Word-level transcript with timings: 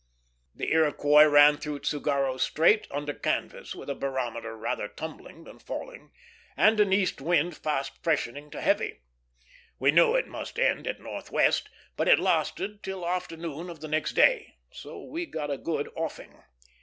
The 0.55 0.71
Iroquois 0.71 1.25
ran 1.25 1.57
through 1.57 1.81
Tsugaru 1.81 2.39
Strait 2.39 2.87
under 2.89 3.13
canvas, 3.13 3.75
with 3.75 3.87
a 3.87 3.93
barometer 3.93 4.57
rather 4.57 4.87
tumbling 4.87 5.43
than 5.43 5.59
falling, 5.59 6.11
and 6.57 6.79
an 6.79 6.91
east 6.91 7.21
wind 7.21 7.55
fast 7.55 8.01
freshening 8.03 8.49
to 8.49 8.61
heavy. 8.61 9.01
We 9.77 9.91
knew 9.91 10.15
it 10.15 10.27
must 10.27 10.57
end 10.57 10.87
at 10.87 10.99
northwest; 10.99 11.69
but 11.97 12.07
it 12.07 12.17
lasted 12.17 12.81
till 12.81 13.07
afternoon 13.07 13.69
of 13.69 13.79
the 13.81 13.87
next 13.87 14.13
day, 14.13 14.55
so 14.71 15.03
we 15.03 15.27
got 15.27 15.51
a 15.51 15.57
good 15.59 15.87
offing. 15.95 16.35